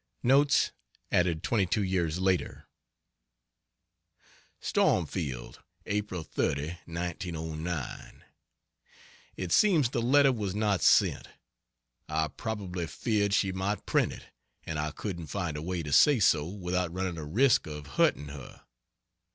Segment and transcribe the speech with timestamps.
[0.23, 0.71] Notes
[1.11, 2.65] (added twenty two years later):
[4.59, 8.23] Stormfield, April 30, 1909.
[9.37, 11.27] It seems the letter was not sent.
[12.09, 14.23] I probably feared she might print it,
[14.63, 18.29] and I couldn't find a way to say so without running a risk of hurting
[18.29, 18.63] her.